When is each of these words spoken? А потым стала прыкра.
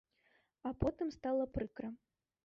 А 0.69 0.71
потым 0.83 1.11
стала 1.17 1.45
прыкра. 1.59 1.89